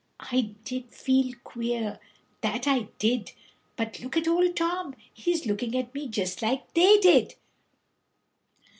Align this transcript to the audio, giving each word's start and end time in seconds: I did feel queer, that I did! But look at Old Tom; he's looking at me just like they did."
I 0.31 0.55
did 0.63 0.91
feel 0.91 1.31
queer, 1.43 1.99
that 2.41 2.65
I 2.65 2.87
did! 2.97 3.33
But 3.75 3.99
look 3.99 4.17
at 4.17 4.27
Old 4.27 4.55
Tom; 4.55 4.95
he's 5.13 5.45
looking 5.45 5.77
at 5.77 5.93
me 5.93 6.07
just 6.07 6.41
like 6.41 6.73
they 6.73 6.97
did." 6.97 7.35